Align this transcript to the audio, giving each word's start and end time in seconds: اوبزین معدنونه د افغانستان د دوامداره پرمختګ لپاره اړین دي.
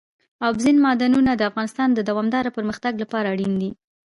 اوبزین 0.45 0.77
معدنونه 0.85 1.31
د 1.35 1.41
افغانستان 1.49 1.89
د 1.93 1.99
دوامداره 2.09 2.53
پرمختګ 2.57 2.93
لپاره 3.03 3.27
اړین 3.33 3.53
دي. 3.61 3.71